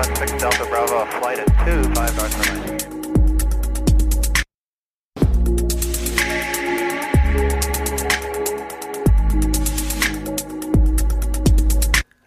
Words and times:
316 0.00 0.38
Delta 0.38 0.64
Bravo, 0.64 1.04
flight 1.18 1.40
at 1.40 1.46
2, 1.66 2.06
5 2.06 2.16
North. 2.16 2.88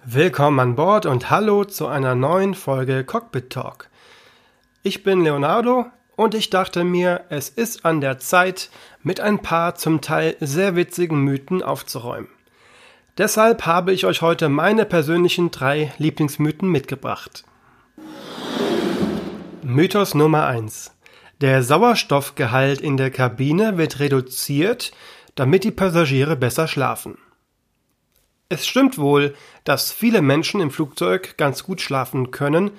Willkommen 0.05 0.59
an 0.59 0.75
Bord 0.75 1.07
und 1.07 1.31
hallo 1.31 1.63
zu 1.63 1.87
einer 1.87 2.13
neuen 2.13 2.53
Folge 2.53 3.03
Cockpit 3.03 3.49
Talk. 3.49 3.89
Ich 4.83 5.01
bin 5.01 5.21
Leonardo 5.21 5.87
und 6.15 6.35
ich 6.35 6.51
dachte 6.51 6.83
mir, 6.83 7.25
es 7.29 7.49
ist 7.49 7.85
an 7.85 8.01
der 8.01 8.19
Zeit, 8.19 8.69
mit 9.01 9.19
ein 9.19 9.39
paar 9.39 9.73
zum 9.73 10.01
Teil 10.01 10.35
sehr 10.39 10.75
witzigen 10.75 11.21
Mythen 11.21 11.63
aufzuräumen. 11.63 12.29
Deshalb 13.17 13.65
habe 13.65 13.93
ich 13.93 14.05
euch 14.05 14.21
heute 14.21 14.47
meine 14.47 14.85
persönlichen 14.85 15.49
drei 15.49 15.91
Lieblingsmythen 15.97 16.69
mitgebracht. 16.69 17.45
Mythos 19.65 20.13
Nummer 20.13 20.45
1. 20.45 20.91
Der 21.39 21.63
Sauerstoffgehalt 21.63 22.81
in 22.81 22.97
der 22.97 23.11
Kabine 23.11 23.77
wird 23.77 24.01
reduziert, 24.01 24.91
damit 25.35 25.63
die 25.63 25.71
Passagiere 25.71 26.35
besser 26.35 26.67
schlafen. 26.67 27.17
Es 28.49 28.67
stimmt 28.67 28.97
wohl, 28.97 29.33
dass 29.63 29.93
viele 29.93 30.21
Menschen 30.21 30.59
im 30.59 30.69
Flugzeug 30.69 31.37
ganz 31.37 31.63
gut 31.63 31.79
schlafen 31.79 32.31
können, 32.31 32.71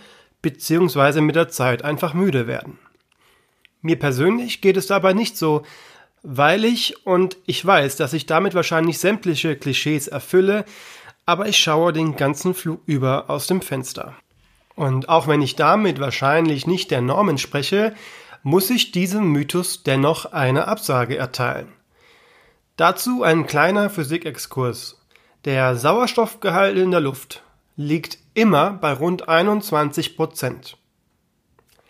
beziehungsweise 0.42 1.23
mit 1.23 1.37
der 1.37 1.48
Zeit 1.48 1.83
einfach 1.83 2.12
müde 2.12 2.47
werden. 2.47 2.78
Mir 3.80 3.98
persönlich 3.98 4.61
geht 4.61 4.77
es 4.77 4.87
dabei 4.87 5.14
nicht 5.14 5.39
so, 5.39 5.62
weil 6.23 6.66
ich, 6.66 7.06
und 7.06 7.39
ich 7.47 7.64
weiß, 7.64 7.97
dass 7.97 8.12
ich 8.12 8.27
damit 8.27 8.55
wahrscheinlich 8.55 8.98
sämtliche 8.98 9.56
Klischees 9.56 10.06
erfülle, 10.06 10.66
aber 11.25 11.48
ich 11.48 11.56
schaue 11.56 11.95
den 11.95 12.16
ganzen 12.16 12.53
Flug 12.53 12.83
über 12.84 13.30
aus 13.30 13.47
dem 13.47 13.62
Fenster. 13.62 14.14
Und 14.77 15.09
auch 15.09 15.28
wenn 15.28 15.42
ich 15.42 15.56
damit 15.56 16.00
wahrscheinlich 16.00 16.67
nicht 16.67 16.91
der 16.91 17.00
Norm 17.00 17.28
entspreche, 17.28 17.94
muss 18.42 18.70
ich 18.70 18.92
diesem 18.92 19.30
Mythos 19.30 19.83
dennoch 19.83 20.27
eine 20.33 20.69
Absage 20.69 21.17
erteilen. 21.17 21.72
Dazu 22.77 23.22
ein 23.22 23.47
kleiner 23.47 23.89
Physikexkurs. 23.89 25.00
Der 25.45 25.77
Sauerstoffgehalt 25.77 26.77
in 26.77 26.91
der 26.91 27.00
Luft 27.00 27.42
liegt 27.77 28.19
immer 28.34 28.72
bei 28.72 28.92
rund 28.92 29.28
21 29.28 30.17
Prozent. 30.17 30.77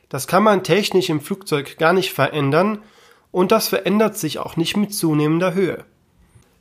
Das 0.09 0.27
kann 0.27 0.43
man 0.43 0.63
technisch 0.63 1.09
im 1.09 1.21
Flugzeug 1.21 1.79
gar 1.79 1.93
nicht 1.93 2.13
verändern 2.13 2.83
und 3.33 3.51
das 3.51 3.69
verändert 3.69 4.17
sich 4.17 4.39
auch 4.39 4.57
nicht 4.57 4.77
mit 4.77 4.95
zunehmender 4.95 5.55
Höhe. 5.55 5.85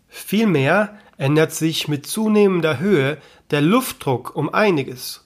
Vielmehr 0.08 0.98
ändert 1.18 1.52
sich 1.52 1.88
mit 1.88 2.08
zunehmender 2.08 2.80
Höhe 2.80 3.18
der 3.52 3.62
Luftdruck 3.62 4.36
um 4.36 4.54
einiges. 4.54 5.23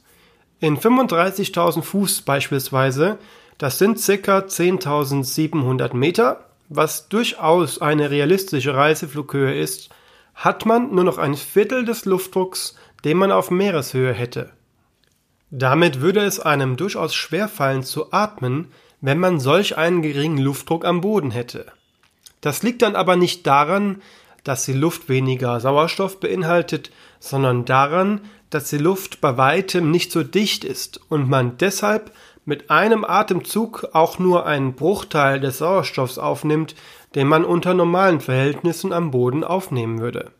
In 0.59 0.77
35.000 0.77 1.83
Fuß 1.83 2.21
beispielsweise, 2.21 3.19
das 3.59 3.77
sind 3.77 3.97
ca. 3.97 4.39
10.700 4.39 5.95
Meter, 5.95 6.45
was 6.69 7.09
durchaus 7.09 7.79
eine 7.79 8.09
realistische 8.09 8.73
Reiseflughöhe 8.73 9.55
ist, 9.55 9.89
hat 10.33 10.65
man 10.65 10.93
nur 10.93 11.03
noch 11.03 11.17
ein 11.17 11.35
Viertel 11.35 11.85
des 11.85 12.05
Luftdrucks, 12.05 12.75
den 13.03 13.17
man 13.17 13.31
auf 13.31 13.51
Meereshöhe 13.51 14.13
hätte. 14.13 14.51
Damit 15.49 16.01
würde 16.01 16.21
es 16.25 16.39
einem 16.39 16.75
durchaus 16.75 17.15
schwerfallen 17.15 17.83
zu 17.83 18.11
atmen, 18.11 18.71
wenn 18.99 19.19
man 19.19 19.39
solch 19.39 19.77
einen 19.77 20.01
geringen 20.01 20.39
Luftdruck 20.39 20.85
am 20.85 21.01
Boden 21.01 21.31
hätte. 21.31 21.67
Das 22.41 22.63
liegt 22.63 22.81
dann 22.81 22.95
aber 22.95 23.15
nicht 23.15 23.45
daran, 23.47 24.01
dass 24.43 24.65
die 24.65 24.73
Luft 24.73 25.09
weniger 25.09 25.59
Sauerstoff 25.59 26.19
beinhaltet, 26.19 26.91
sondern 27.19 27.65
daran, 27.65 28.21
dass 28.49 28.69
die 28.69 28.77
Luft 28.77 29.21
bei 29.21 29.37
weitem 29.37 29.91
nicht 29.91 30.11
so 30.11 30.23
dicht 30.23 30.63
ist 30.63 30.99
und 31.09 31.29
man 31.29 31.57
deshalb 31.57 32.11
mit 32.45 32.69
einem 32.69 33.03
Atemzug 33.03 33.89
auch 33.93 34.19
nur 34.19 34.45
einen 34.45 34.73
Bruchteil 34.73 35.39
des 35.39 35.57
Sauerstoffs 35.57 36.17
aufnimmt, 36.17 36.75
den 37.13 37.27
man 37.27 37.43
unter 37.43 37.73
normalen 37.73 38.21
Verhältnissen 38.21 38.93
am 38.93 39.11
Boden 39.11 39.43
aufnehmen 39.43 39.99
würde. 39.99 40.31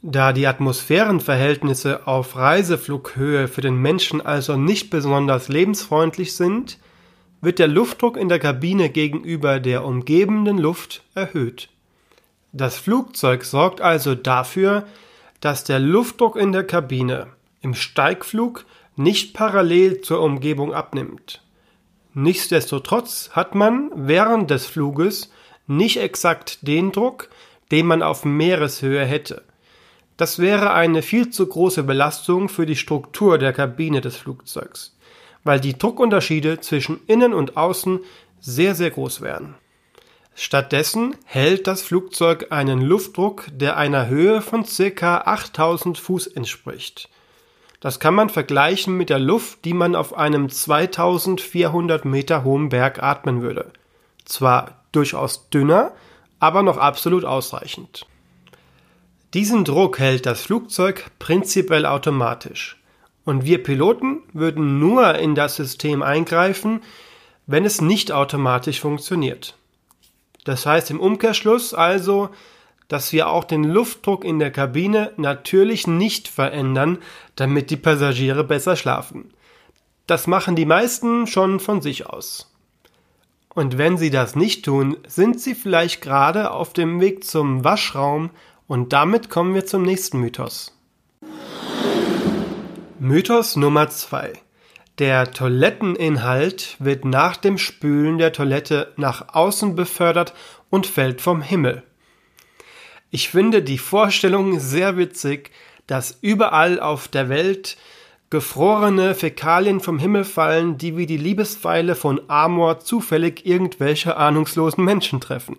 Da 0.00 0.32
die 0.32 0.46
Atmosphärenverhältnisse 0.46 2.06
auf 2.06 2.34
Reiseflughöhe 2.34 3.46
für 3.46 3.60
den 3.60 3.76
Menschen 3.76 4.20
also 4.20 4.56
nicht 4.56 4.90
besonders 4.90 5.48
lebensfreundlich 5.48 6.34
sind, 6.34 6.78
wird 7.40 7.58
der 7.58 7.68
Luftdruck 7.68 8.16
in 8.16 8.28
der 8.28 8.38
Kabine 8.38 8.88
gegenüber 8.88 9.60
der 9.60 9.84
umgebenden 9.84 10.58
Luft 10.58 11.02
erhöht. 11.14 11.68
Das 12.52 12.78
Flugzeug 12.78 13.44
sorgt 13.44 13.80
also 13.80 14.14
dafür, 14.14 14.86
dass 15.42 15.64
der 15.64 15.80
Luftdruck 15.80 16.36
in 16.36 16.52
der 16.52 16.64
Kabine 16.64 17.26
im 17.62 17.74
Steigflug 17.74 18.64
nicht 18.94 19.34
parallel 19.34 20.00
zur 20.00 20.20
Umgebung 20.20 20.72
abnimmt. 20.72 21.42
Nichtsdestotrotz 22.14 23.30
hat 23.32 23.56
man 23.56 23.90
während 23.94 24.50
des 24.50 24.66
Fluges 24.66 25.32
nicht 25.66 25.96
exakt 25.96 26.66
den 26.66 26.92
Druck, 26.92 27.28
den 27.72 27.86
man 27.86 28.04
auf 28.04 28.24
Meereshöhe 28.24 29.04
hätte. 29.04 29.42
Das 30.16 30.38
wäre 30.38 30.74
eine 30.74 31.02
viel 31.02 31.30
zu 31.30 31.44
große 31.44 31.82
Belastung 31.82 32.48
für 32.48 32.64
die 32.64 32.76
Struktur 32.76 33.36
der 33.36 33.52
Kabine 33.52 34.00
des 34.00 34.16
Flugzeugs, 34.16 34.96
weil 35.42 35.58
die 35.58 35.76
Druckunterschiede 35.76 36.60
zwischen 36.60 37.00
innen 37.08 37.34
und 37.34 37.56
außen 37.56 37.98
sehr, 38.38 38.76
sehr 38.76 38.92
groß 38.92 39.22
wären. 39.22 39.56
Stattdessen 40.34 41.14
hält 41.24 41.66
das 41.66 41.82
Flugzeug 41.82 42.46
einen 42.50 42.80
Luftdruck, 42.80 43.46
der 43.52 43.76
einer 43.76 44.08
Höhe 44.08 44.40
von 44.40 44.64
ca. 44.64 45.18
8000 45.18 45.98
Fuß 45.98 46.26
entspricht. 46.28 47.08
Das 47.80 48.00
kann 48.00 48.14
man 48.14 48.28
vergleichen 48.28 48.96
mit 48.96 49.10
der 49.10 49.18
Luft, 49.18 49.64
die 49.64 49.74
man 49.74 49.94
auf 49.94 50.14
einem 50.16 50.48
2400 50.48 52.04
Meter 52.04 52.44
hohen 52.44 52.68
Berg 52.68 53.02
atmen 53.02 53.42
würde. 53.42 53.72
Zwar 54.24 54.84
durchaus 54.92 55.50
dünner, 55.50 55.92
aber 56.38 56.62
noch 56.62 56.78
absolut 56.78 57.24
ausreichend. 57.24 58.06
Diesen 59.34 59.64
Druck 59.64 59.98
hält 59.98 60.26
das 60.26 60.42
Flugzeug 60.42 61.10
prinzipiell 61.18 61.86
automatisch. 61.86 62.78
Und 63.24 63.44
wir 63.44 63.62
Piloten 63.62 64.22
würden 64.32 64.78
nur 64.78 65.14
in 65.16 65.34
das 65.34 65.56
System 65.56 66.02
eingreifen, 66.02 66.82
wenn 67.46 67.64
es 67.64 67.80
nicht 67.80 68.12
automatisch 68.12 68.80
funktioniert. 68.80 69.56
Das 70.44 70.66
heißt 70.66 70.90
im 70.90 71.00
Umkehrschluss 71.00 71.74
also, 71.74 72.30
dass 72.88 73.12
wir 73.12 73.28
auch 73.28 73.44
den 73.44 73.64
Luftdruck 73.64 74.24
in 74.24 74.38
der 74.38 74.50
Kabine 74.50 75.12
natürlich 75.16 75.86
nicht 75.86 76.28
verändern, 76.28 76.98
damit 77.36 77.70
die 77.70 77.76
Passagiere 77.76 78.44
besser 78.44 78.76
schlafen. 78.76 79.32
Das 80.06 80.26
machen 80.26 80.56
die 80.56 80.66
meisten 80.66 81.26
schon 81.26 81.60
von 81.60 81.80
sich 81.80 82.06
aus. 82.06 82.52
Und 83.54 83.78
wenn 83.78 83.96
sie 83.96 84.10
das 84.10 84.34
nicht 84.34 84.64
tun, 84.64 84.96
sind 85.06 85.40
sie 85.40 85.54
vielleicht 85.54 86.02
gerade 86.02 86.50
auf 86.50 86.72
dem 86.72 87.00
Weg 87.00 87.24
zum 87.24 87.64
Waschraum 87.64 88.30
und 88.66 88.92
damit 88.92 89.30
kommen 89.30 89.54
wir 89.54 89.66
zum 89.66 89.82
nächsten 89.82 90.18
Mythos. 90.18 90.76
Mythos 92.98 93.56
Nummer 93.56 93.88
2. 93.88 94.41
Der 94.98 95.30
Toiletteninhalt 95.32 96.76
wird 96.78 97.04
nach 97.04 97.36
dem 97.36 97.56
Spülen 97.56 98.18
der 98.18 98.32
Toilette 98.32 98.92
nach 98.96 99.34
außen 99.34 99.74
befördert 99.74 100.34
und 100.68 100.86
fällt 100.86 101.20
vom 101.20 101.40
Himmel. 101.40 101.82
Ich 103.10 103.30
finde 103.30 103.62
die 103.62 103.78
Vorstellung 103.78 104.60
sehr 104.60 104.96
witzig, 104.96 105.50
dass 105.86 106.18
überall 106.20 106.78
auf 106.78 107.08
der 107.08 107.28
Welt 107.28 107.76
gefrorene 108.30 109.14
Fäkalien 109.14 109.80
vom 109.80 109.98
Himmel 109.98 110.24
fallen, 110.24 110.78
die 110.78 110.96
wie 110.96 111.06
die 111.06 111.18
Liebespfeile 111.18 111.94
von 111.94 112.20
Amor 112.28 112.80
zufällig 112.80 113.44
irgendwelche 113.44 114.16
ahnungslosen 114.16 114.84
Menschen 114.84 115.20
treffen. 115.20 115.58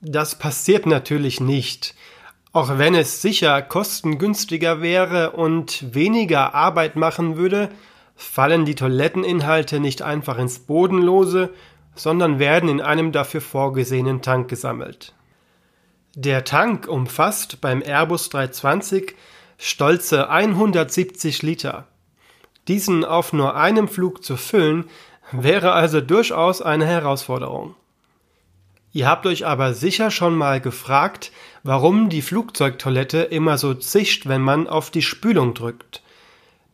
Das 0.00 0.38
passiert 0.38 0.86
natürlich 0.86 1.40
nicht. 1.40 1.94
Auch 2.52 2.78
wenn 2.78 2.94
es 2.94 3.20
sicher 3.20 3.60
kostengünstiger 3.62 4.80
wäre 4.80 5.32
und 5.32 5.94
weniger 5.94 6.54
Arbeit 6.54 6.96
machen 6.96 7.36
würde, 7.36 7.70
fallen 8.16 8.64
die 8.64 8.74
Toiletteninhalte 8.74 9.80
nicht 9.80 10.02
einfach 10.02 10.38
ins 10.38 10.60
Bodenlose, 10.60 11.50
sondern 11.94 12.38
werden 12.38 12.68
in 12.68 12.80
einem 12.80 13.12
dafür 13.12 13.40
vorgesehenen 13.40 14.22
Tank 14.22 14.48
gesammelt. 14.48 15.14
Der 16.16 16.44
Tank 16.44 16.86
umfasst 16.86 17.60
beim 17.60 17.82
Airbus 17.82 18.28
320 18.30 19.14
stolze 19.58 20.30
170 20.30 21.42
Liter. 21.42 21.86
Diesen 22.68 23.04
auf 23.04 23.32
nur 23.32 23.56
einem 23.56 23.88
Flug 23.88 24.24
zu 24.24 24.36
füllen, 24.36 24.84
wäre 25.32 25.72
also 25.72 26.00
durchaus 26.00 26.62
eine 26.62 26.86
Herausforderung. 26.86 27.74
Ihr 28.92 29.08
habt 29.08 29.26
euch 29.26 29.44
aber 29.44 29.74
sicher 29.74 30.12
schon 30.12 30.36
mal 30.36 30.60
gefragt, 30.60 31.32
warum 31.64 32.08
die 32.10 32.22
Flugzeugtoilette 32.22 33.22
immer 33.22 33.58
so 33.58 33.74
zischt, 33.74 34.28
wenn 34.28 34.40
man 34.40 34.68
auf 34.68 34.92
die 34.92 35.02
Spülung 35.02 35.52
drückt. 35.52 36.03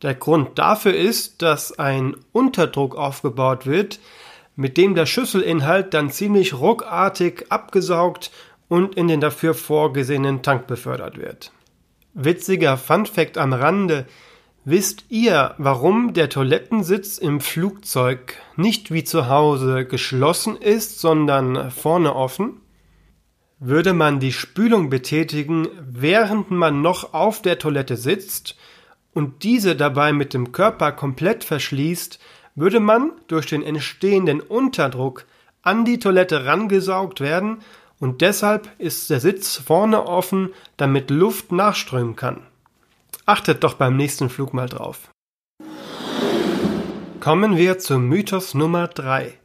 Der 0.01 0.15
Grund 0.15 0.57
dafür 0.57 0.95
ist, 0.95 1.41
dass 1.41 1.77
ein 1.77 2.15
Unterdruck 2.31 2.95
aufgebaut 2.95 3.65
wird, 3.65 3.99
mit 4.55 4.77
dem 4.77 4.95
der 4.95 5.05
Schüsselinhalt 5.05 5.93
dann 5.93 6.09
ziemlich 6.09 6.53
ruckartig 6.53 7.45
abgesaugt 7.49 8.31
und 8.67 8.95
in 8.95 9.07
den 9.07 9.21
dafür 9.21 9.53
vorgesehenen 9.53 10.41
Tank 10.41 10.67
befördert 10.67 11.17
wird. 11.17 11.51
Witziger 12.13 12.77
Funfact 12.77 13.37
am 13.37 13.53
Rande, 13.53 14.05
Wisst 14.63 15.05
ihr, 15.09 15.55
warum 15.57 16.13
der 16.13 16.29
Toilettensitz 16.29 17.17
im 17.17 17.41
Flugzeug 17.41 18.35
nicht 18.55 18.91
wie 18.91 19.03
zu 19.03 19.27
Hause 19.27 19.85
geschlossen 19.85 20.55
ist, 20.55 20.99
sondern 20.99 21.71
vorne 21.71 22.15
offen? 22.15 22.61
Würde 23.57 23.93
man 23.93 24.19
die 24.19 24.31
Spülung 24.31 24.91
betätigen, 24.91 25.67
während 25.81 26.51
man 26.51 26.83
noch 26.83 27.15
auf 27.15 27.41
der 27.41 27.57
Toilette 27.57 27.97
sitzt 27.97 28.55
und 29.13 29.43
diese 29.43 29.75
dabei 29.75 30.13
mit 30.13 30.33
dem 30.33 30.51
Körper 30.51 30.91
komplett 30.91 31.43
verschließt, 31.43 32.19
würde 32.55 32.79
man 32.79 33.11
durch 33.27 33.45
den 33.45 33.63
entstehenden 33.63 34.41
Unterdruck 34.41 35.25
an 35.61 35.85
die 35.85 35.99
Toilette 35.99 36.45
rangesaugt 36.45 37.21
werden 37.21 37.59
und 37.99 38.21
deshalb 38.21 38.69
ist 38.79 39.09
der 39.09 39.19
Sitz 39.19 39.57
vorne 39.57 40.05
offen, 40.07 40.49
damit 40.77 41.09
Luft 41.09 41.51
nachströmen 41.51 42.15
kann. 42.15 42.41
Achtet 43.25 43.63
doch 43.63 43.75
beim 43.75 43.95
nächsten 43.95 44.29
Flug 44.29 44.53
mal 44.53 44.67
drauf. 44.67 45.09
Kommen 47.19 47.55
wir 47.55 47.77
zum 47.77 48.07
Mythos 48.07 48.55
Nummer 48.55 48.87
3. 48.87 49.37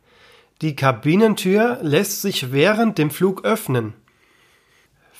Die 0.62 0.74
Kabinentür 0.74 1.78
lässt 1.82 2.22
sich 2.22 2.50
während 2.50 2.96
dem 2.96 3.10
Flug 3.10 3.44
öffnen. 3.44 3.92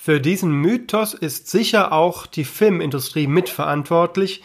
Für 0.07 0.21
diesen 0.21 0.53
Mythos 0.53 1.13
ist 1.13 1.49
sicher 1.49 1.91
auch 1.91 2.27
die 2.27 2.45
Filmindustrie 2.45 3.27
mitverantwortlich, 3.27 4.41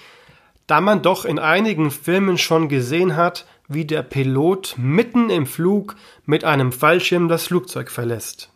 da 0.66 0.80
man 0.80 1.02
doch 1.02 1.24
in 1.24 1.38
einigen 1.38 1.92
Filmen 1.92 2.36
schon 2.36 2.68
gesehen 2.68 3.14
hat, 3.14 3.46
wie 3.68 3.84
der 3.84 4.02
Pilot 4.02 4.74
mitten 4.76 5.30
im 5.30 5.46
Flug 5.46 5.94
mit 6.26 6.42
einem 6.42 6.72
Fallschirm 6.72 7.28
das 7.28 7.46
Flugzeug 7.46 7.92
verlässt. 7.92 8.50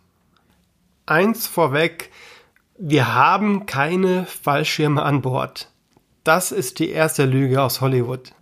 Eins 1.06 1.46
vorweg, 1.46 2.10
wir 2.76 3.14
haben 3.14 3.66
keine 3.66 4.26
Fallschirme 4.26 5.04
an 5.04 5.22
Bord. 5.22 5.70
Das 6.24 6.50
ist 6.50 6.80
die 6.80 6.90
erste 6.90 7.24
Lüge 7.24 7.62
aus 7.62 7.80
Hollywood. 7.80 8.32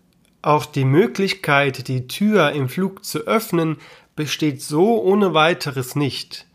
Auch 0.40 0.64
die 0.64 0.86
Möglichkeit, 0.86 1.86
die 1.88 2.08
Tür 2.08 2.52
im 2.52 2.70
Flug 2.70 3.04
zu 3.04 3.26
öffnen, 3.26 3.76
besteht 4.16 4.62
so 4.62 5.02
ohne 5.02 5.34
weiteres 5.34 5.96
nicht. 5.96 6.46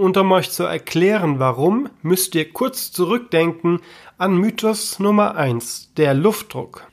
Und 0.00 0.16
um 0.16 0.32
euch 0.32 0.50
zu 0.50 0.62
erklären, 0.62 1.40
warum, 1.40 1.90
müsst 2.00 2.34
ihr 2.34 2.50
kurz 2.50 2.90
zurückdenken 2.90 3.80
an 4.16 4.34
Mythos 4.34 4.98
Nummer 4.98 5.34
1, 5.36 5.92
der 5.98 6.14
Luftdruck. 6.14 6.86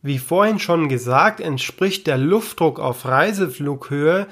Wie 0.00 0.18
vorhin 0.18 0.58
schon 0.58 0.88
gesagt, 0.88 1.40
entspricht 1.40 2.06
der 2.06 2.16
Luftdruck 2.16 2.80
auf 2.80 3.04
Reiseflughöhe 3.04 4.28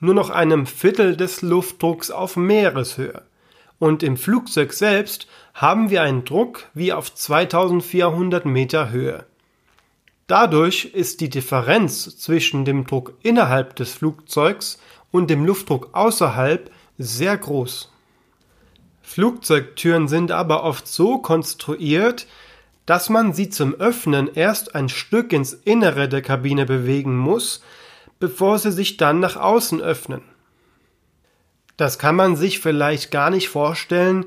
nur 0.00 0.14
noch 0.14 0.30
einem 0.30 0.64
Viertel 0.64 1.14
des 1.14 1.42
Luftdrucks 1.42 2.10
auf 2.10 2.38
Meereshöhe 2.38 3.20
und 3.78 4.02
im 4.02 4.16
Flugzeug 4.16 4.72
selbst 4.72 5.28
haben 5.52 5.90
wir 5.90 6.00
einen 6.00 6.24
Druck 6.24 6.70
wie 6.72 6.94
auf 6.94 7.14
2400 7.14 8.46
Meter 8.46 8.88
Höhe. 8.88 9.26
Dadurch 10.26 10.86
ist 10.86 11.20
die 11.20 11.28
Differenz 11.28 12.16
zwischen 12.16 12.64
dem 12.64 12.86
Druck 12.86 13.12
innerhalb 13.22 13.76
des 13.76 13.92
Flugzeugs 13.92 14.80
und 15.10 15.28
dem 15.28 15.44
Luftdruck 15.44 15.90
außerhalb 15.92 16.70
sehr 16.98 17.36
groß. 17.36 17.90
Flugzeugtüren 19.02 20.08
sind 20.08 20.32
aber 20.32 20.64
oft 20.64 20.86
so 20.88 21.18
konstruiert, 21.18 22.26
dass 22.86 23.08
man 23.08 23.32
sie 23.32 23.48
zum 23.48 23.74
Öffnen 23.74 24.28
erst 24.34 24.74
ein 24.74 24.88
Stück 24.88 25.32
ins 25.32 25.52
Innere 25.52 26.08
der 26.08 26.22
Kabine 26.22 26.66
bewegen 26.66 27.16
muss, 27.16 27.62
bevor 28.18 28.58
sie 28.58 28.72
sich 28.72 28.96
dann 28.96 29.20
nach 29.20 29.36
außen 29.36 29.80
öffnen. 29.80 30.22
Das 31.76 31.98
kann 31.98 32.16
man 32.16 32.36
sich 32.36 32.60
vielleicht 32.60 33.10
gar 33.10 33.30
nicht 33.30 33.48
vorstellen, 33.48 34.24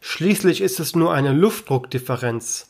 schließlich 0.00 0.60
ist 0.60 0.80
es 0.80 0.96
nur 0.96 1.12
eine 1.12 1.32
Luftdruckdifferenz. 1.32 2.67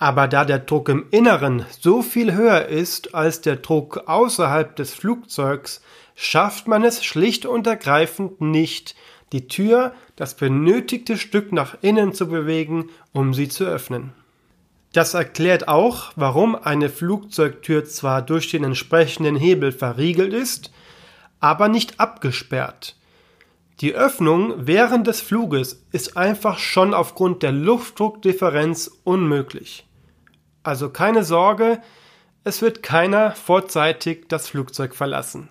Aber 0.00 0.28
da 0.28 0.46
der 0.46 0.60
Druck 0.60 0.88
im 0.88 1.04
Inneren 1.10 1.66
so 1.78 2.00
viel 2.00 2.32
höher 2.32 2.66
ist 2.66 3.14
als 3.14 3.42
der 3.42 3.56
Druck 3.56 4.04
außerhalb 4.06 4.74
des 4.74 4.94
Flugzeugs, 4.94 5.82
schafft 6.16 6.66
man 6.66 6.84
es 6.84 7.04
schlicht 7.04 7.44
und 7.44 7.66
ergreifend 7.66 8.40
nicht, 8.40 8.96
die 9.32 9.46
Tür 9.46 9.92
das 10.16 10.34
benötigte 10.34 11.18
Stück 11.18 11.52
nach 11.52 11.76
innen 11.82 12.14
zu 12.14 12.28
bewegen, 12.28 12.88
um 13.12 13.34
sie 13.34 13.50
zu 13.50 13.64
öffnen. 13.66 14.14
Das 14.94 15.12
erklärt 15.12 15.68
auch, 15.68 16.12
warum 16.16 16.56
eine 16.56 16.88
Flugzeugtür 16.88 17.84
zwar 17.84 18.22
durch 18.22 18.50
den 18.50 18.64
entsprechenden 18.64 19.36
Hebel 19.36 19.70
verriegelt 19.70 20.32
ist, 20.32 20.72
aber 21.40 21.68
nicht 21.68 22.00
abgesperrt. 22.00 22.96
Die 23.82 23.94
Öffnung 23.94 24.54
während 24.56 25.06
des 25.06 25.20
Fluges 25.20 25.84
ist 25.92 26.16
einfach 26.16 26.58
schon 26.58 26.94
aufgrund 26.94 27.42
der 27.42 27.52
Luftdruckdifferenz 27.52 28.90
unmöglich. 29.04 29.86
Also 30.62 30.90
keine 30.90 31.24
Sorge, 31.24 31.80
es 32.44 32.62
wird 32.62 32.82
keiner 32.82 33.32
vorzeitig 33.32 34.28
das 34.28 34.48
Flugzeug 34.48 34.94
verlassen. 34.94 35.48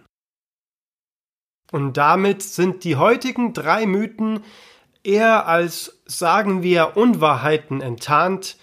Und 1.71 1.97
damit 1.97 2.41
sind 2.41 2.83
die 2.83 2.95
heutigen 2.95 3.53
drei 3.53 3.85
Mythen 3.85 4.43
eher 5.03 5.47
als, 5.47 6.01
sagen 6.05 6.63
wir, 6.63 6.97
Unwahrheiten 6.97 7.81
enttarnt 7.81 8.57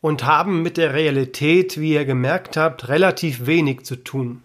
und 0.00 0.24
haben 0.24 0.62
mit 0.62 0.76
der 0.76 0.92
Realität, 0.92 1.80
wie 1.80 1.94
ihr 1.94 2.04
gemerkt 2.04 2.56
habt, 2.56 2.88
relativ 2.88 3.46
wenig 3.46 3.84
zu 3.84 3.96
tun. 3.96 4.42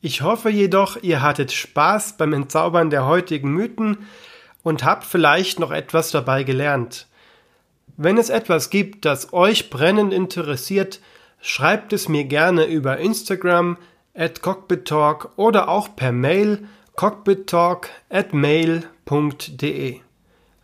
Ich 0.00 0.22
hoffe 0.22 0.50
jedoch, 0.50 0.96
ihr 1.02 1.22
hattet 1.22 1.52
Spaß 1.52 2.16
beim 2.16 2.32
Entzaubern 2.32 2.90
der 2.90 3.06
heutigen 3.06 3.52
Mythen 3.52 4.06
und 4.62 4.84
habt 4.84 5.04
vielleicht 5.04 5.58
noch 5.58 5.70
etwas 5.70 6.10
dabei 6.10 6.42
gelernt. 6.42 7.06
Wenn 7.96 8.18
es 8.18 8.30
etwas 8.30 8.70
gibt, 8.70 9.04
das 9.04 9.32
euch 9.32 9.70
brennend 9.70 10.12
interessiert, 10.12 11.00
schreibt 11.40 11.92
es 11.92 12.08
mir 12.08 12.24
gerne 12.24 12.64
über 12.64 12.98
Instagram 12.98 13.76
at 14.14 14.42
cockpittalk 14.42 15.30
oder 15.36 15.68
auch 15.68 15.94
per 15.94 16.12
Mail 16.12 16.66
cockpittalk 16.96 17.90
at 18.10 18.32
mail.de. 18.32 20.00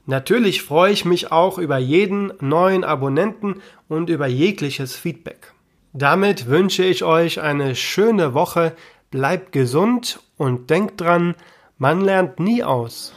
Natürlich 0.06 0.62
freue 0.62 0.92
ich 0.92 1.04
mich 1.04 1.30
auch 1.30 1.58
über 1.58 1.78
jeden 1.78 2.32
neuen 2.40 2.84
Abonnenten 2.84 3.62
und 3.88 4.10
über 4.10 4.26
jegliches 4.26 4.96
Feedback. 4.96 5.52
Damit 5.92 6.46
wünsche 6.46 6.84
ich 6.84 7.04
euch 7.04 7.40
eine 7.40 7.74
schöne 7.74 8.34
Woche 8.34 8.74
Bleibt 9.10 9.50
gesund 9.50 10.20
und 10.36 10.70
denkt 10.70 11.00
dran, 11.00 11.34
man 11.78 12.00
lernt 12.00 12.38
nie 12.38 12.62
aus. 12.62 13.12